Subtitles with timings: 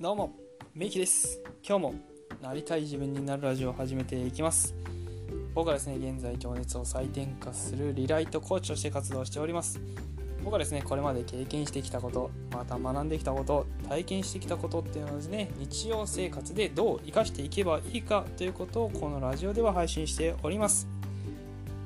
[0.00, 0.30] どうも、
[0.76, 1.40] メイキです。
[1.68, 1.94] 今日も
[2.40, 4.72] なりたい自分になるラジオを始めていきます。
[5.56, 9.80] 僕はですね、現在情熱を再転化するリライトコーチとして活動しております。
[10.44, 20.86] 僕はですね、これまで経験してきたこと、また学んできたこと、体験してきたことっていうのをですね、日常生活でどう生かしていけばいいかということをこのラジオでは配信しております。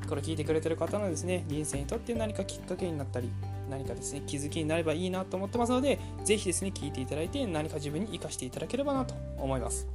[0.06, 3.30] これ聞いてくれてる方のですね、人生にとって何かきっかけになったり、
[3.72, 9.88] 何かですね気づきになればいいなと思ってますのでぜひですね聞いていただいて何か自分に生かしていただければなと思います。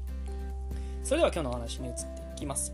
[1.03, 2.01] それでは今日のお話に移って
[2.33, 2.73] いきます。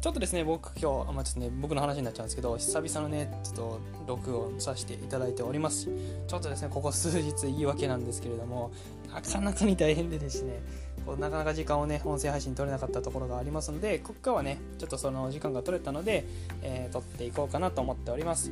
[0.00, 5.88] ちょっとですね僕今日あまあ、ちょっとね僕の話になっちゃうんですけど久々のねちょっと録音させていただいております。
[6.26, 8.72] ちょっとですねここ数日言い訳なんですけれども
[9.14, 10.60] なかなかに大変でですね
[11.06, 16.24] こうなかなか時間をね音声配信取れなかったところがありますのでここからはねちょっとその時間が取れたので、
[16.62, 18.50] えー、撮っていこうかなと思っております。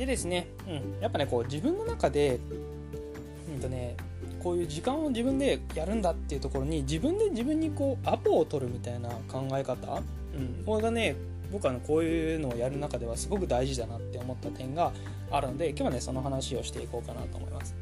[0.00, 2.40] でですね、うん、やっぱねこう自分の中で、
[3.54, 3.98] うんとね、
[4.42, 10.00] こういう時間を自分でやるんだっていうところに自分で自分にこうアポを取るみたいな考え方、
[10.34, 11.16] うん、これがね
[11.52, 14.92] 僕は、こういうのをやる中ではすごく大事だなって思った点が
[15.30, 17.74] あるので今日はねその話をしていこうかなと思います。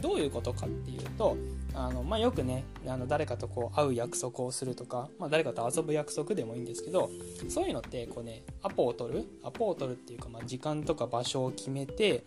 [0.00, 1.36] どういうことかっていうと
[1.74, 7.10] あの、まあ、よくねあの誰かとこう会う約束をするとか、まあ、誰かと遊ぶ約束でもいいんですけど
[7.48, 12.24] そういうのってこうねアポを取るアポを取るっていうか、まあ、時間とか場所を決めて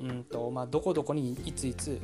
[0.00, 2.00] うんと、まあ、どこどこにいついつ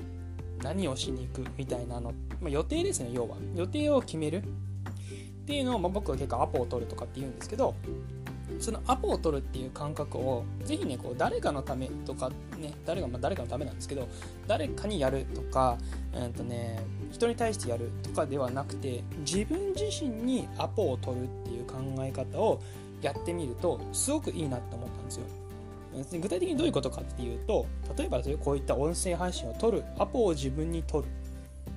[0.62, 3.36] 何をしに行くみたいなの、まあ、予定ですね要は。
[3.55, 7.74] 予定を決めるっていうのを、まあ、僕は結構アポを取るとかって言うんですけど
[8.61, 14.09] そのアポを取るっていう感覚をぜひねこう誰かのためとかね誰がまあ誰かのためなんですけど
[14.47, 15.78] 誰かにやるとか、
[16.14, 22.61] うんとね、人に対してやるとかではなくて自分自身にアポを取るっていう考え方を
[23.03, 25.27] やってみるとすごくいいなって思ったんですよ。
[25.95, 31.11] 具体的にどういうことかっていうと例えばこういった音声配信を取るアポを自分に取る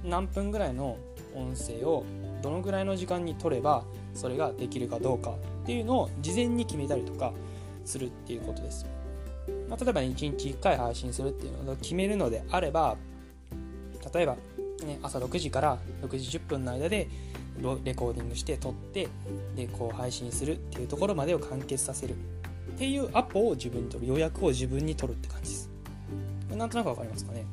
[0.04, 0.98] 何分ぐらいの
[1.36, 2.04] 音声を
[2.42, 3.84] どのぐらいの時間に取れば
[4.14, 5.36] それができるかどうか
[5.68, 7.34] っていうのを事前に決めたりとか
[7.84, 8.86] するっていうことです。
[9.68, 12.96] まあ、例えば、ね、1日1回配信するっていうのを決めるのであれば
[14.14, 14.38] 例えば、
[14.86, 17.10] ね、朝6時から6時10分の間で
[17.84, 19.10] レコーディングして撮って
[19.58, 25.70] でこう配信するっていうところまでを完結させるっていうアポを自分に取る予約を自分に取るって感じです。
[26.56, 27.46] なんとなくわかりますかね？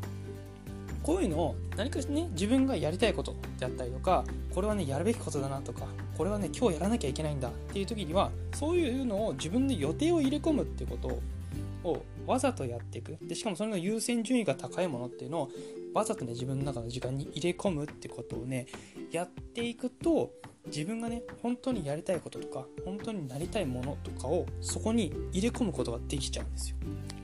[1.04, 13.19] こういうのを何かね自分がやりたいことであったりとかこれはねやるべきことだなとかこれはね今日やらなきゃいけないんだっていう時にはそういうのを自分で予定を入れ込むっていうことをわざとやっていく。
[13.20, 15.50] でしかもそれの優先順位が高いものっていうのを
[15.93, 18.66] わざとね自分の中の時間に入れ込むってことをね
[19.12, 20.31] やっていくと
[20.66, 26.76] 自分がね本当にやりたいこととか本当になりたいものとかをそこに入れ込むことができちゃうんですよ。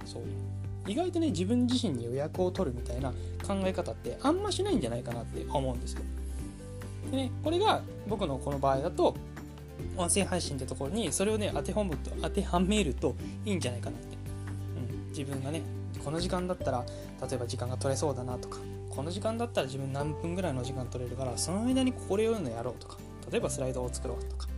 [0.04, 0.22] そう。
[0.86, 3.10] 意外とね自分自身に予約を取るみたいな
[3.46, 6.02] 考え方ってあんましないんじゃないかなって思うんですよ。
[7.10, 9.14] でねこれが僕のこの場合だと
[9.96, 13.14] 音声配信ってところにそれをね当てはむと当てはめると
[13.44, 14.16] いいんじゃないかなって、
[14.92, 15.62] うん、自分がね
[16.04, 16.84] この時間だったら
[17.28, 18.58] 例えば時間が取れそうだなとか
[18.90, 22.96] この時間だったら自分何分ぐらいの時間取れるからその間にこれをのやろうとか
[23.30, 24.48] 例えばスライドを作ろうとか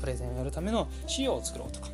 [0.00, 1.88] プレゼンをやるための資料を作ろうとか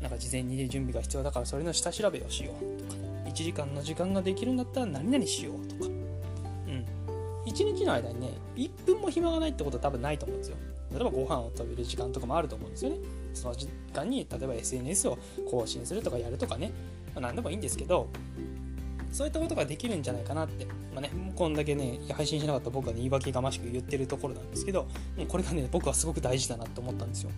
[0.00, 5.86] なんか事前に準備が必要だからそれの下調べをしようとか1時間の時間ができるんだったら何々しようとか。
[5.86, 6.84] うん。
[7.46, 10.56] 1日の間にね1分も暇がないってことは多分ないと思うんですよ。
[10.92, 12.98] 例えばご飯を食べる時間とかもあると思うんですよね。
[13.34, 15.18] その時間に例えば SNS を
[15.50, 16.72] 更新するとかやるとかね、
[17.14, 18.08] まあ、何でもいいんですけど
[19.12, 24.84] そういったことができるんじゃないかなって、まあね、こんだけね配信しなかった僕は、ね、言い訳がましく言ってるところなんですけど
[25.16, 27.30] もうこれがね僕はすごく大事だなって思ったんですよ。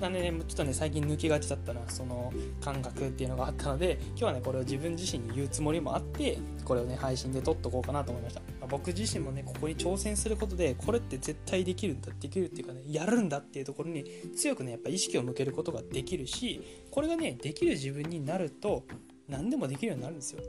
[0.00, 2.30] なんでね、ちょっとね、最近抜きがちだったな、その
[2.60, 8.40] 感覚っていうのがあったので、今日はね、これを自分自身に言うつもりもあって、これをね、配信で撮っとこうかなと思いました。
[8.40, 14.04] まあ、僕自身もね、ここに挑戦することで、これって絶対できるんだ、できるっていうかね、やるんだっていうところに
[14.36, 18.84] 強くね、やっぱ意識を向けることができるし、これがね、できる自分になると、
[19.28, 20.40] 何でもできるようになるんですよ。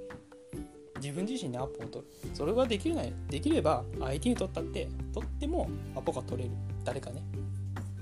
[1.02, 2.06] 自分自身にアポを取る。
[2.34, 6.56] それができるないできれば、相手に取ったって、取ってもアポが取れる。
[6.84, 7.24] 誰かね。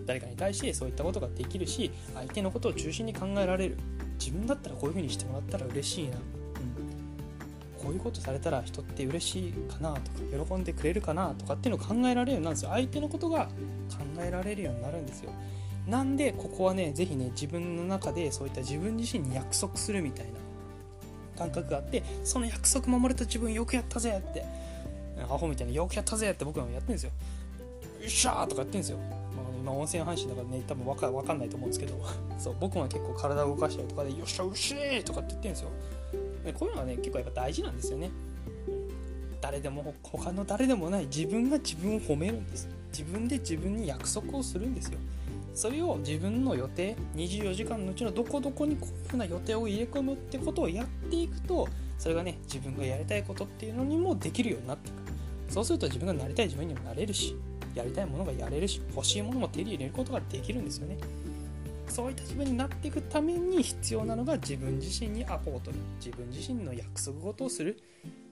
[0.06, 3.78] 誰かに対してそういったことができるし相手のことを中心に考えられる。
[4.18, 12.70] 自分だったらこういう風にしてもらったら嬉しいな、うん、こういうことされたら人って嬉しいかなとか喜んでくれるかなとかっていうのを考えられるようになるんですよ。
[12.72, 13.52] 相手のことが考
[14.20, 15.32] えられるようになるんですよ。
[15.86, 20.46] なんでここはね是非ね自分の中でそういった自分自身に約束するみたいな。
[21.38, 24.46] 感覚があってその約束守れた自分よくやったぜって
[25.24, 27.12] アホみたいによくやったぜって僕はやってるんですよ。
[28.00, 29.00] よっしゃーとかやってるんですよ。
[29.66, 32.00] まあ、音声配信だからね多分わかわかんないと思うんですけど
[32.38, 35.70] そう僕も結構体を動かしたりとかで「よっしゃうしー!」とかって言ってるんですよ。
[36.46, 38.12] でこういうのはね結構やっぱ大事なんですよね。
[39.42, 42.68] 誰でも他の誰でもない自分が自分を褒めるんです。
[42.92, 45.00] 自分で自分に約束をするんですよ。
[45.54, 54.96] それを自分の予定24時間のうちのどこどこにこういうふうな予定を入れ込むってことをやっていくとそれがね自分がやりたいことっていうのにもできるようになっていく
[55.54, 57.36] そうすると自分がなりたい自分にもなれるし。
[57.76, 60.98] やりたいものがやれるし欲しいものも手に入れることができるんですよね。
[61.88, 67.78] そういった自分になっていくために必要なのが自分自身にアポート自分自身の約束事をする。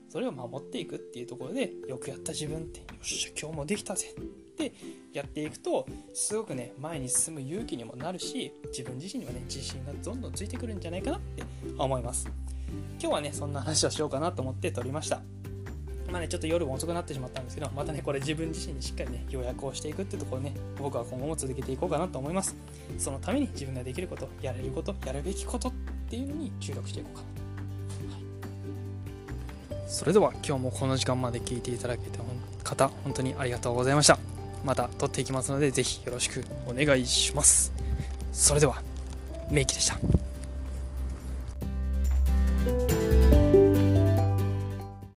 [0.10, 4.14] それを守っていくっていうところでよくやった自分ってよっしゃ今日もできたぜ。
[4.54, 4.72] って
[5.12, 11.44] やっていくとすごくね前に進む勇気にもなるし自分自身にはね自信がどんどんついてくるんじゃないかなって
[11.78, 12.30] 思います。
[13.00, 15.22] 今日はねそんな話をしようかなと思って撮りました。
[16.14, 22.56] まあね、ちょっと夜も遅くなってしまったんですけど、またね、これ自分自身にしっかりね、予約をしていくってところね、僕は今後も続けていこうかなと思います。
[23.00, 25.72] そのために自分ができること、やれること、やるべきことっ
[26.08, 27.24] ていうのに注力していこうか
[29.72, 29.76] な。
[29.76, 29.90] はい。
[29.90, 32.20] それでは今日もこの時間まで聞いていただけた
[32.64, 34.20] 方本当にありがとうございました。
[34.64, 37.74] また撮っていきますのでぜひよろしくお願いします。
[38.32, 38.84] それでは
[39.50, 40.23] メイキでした。